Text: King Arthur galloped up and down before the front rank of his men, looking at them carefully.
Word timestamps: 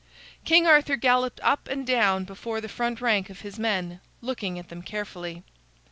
King 0.45 0.65
Arthur 0.65 0.95
galloped 0.95 1.39
up 1.43 1.67
and 1.67 1.85
down 1.85 2.23
before 2.23 2.59
the 2.59 2.67
front 2.67 3.01
rank 3.01 3.29
of 3.29 3.41
his 3.41 3.59
men, 3.59 4.01
looking 4.19 4.57
at 4.57 4.69
them 4.69 4.81
carefully. 4.81 5.43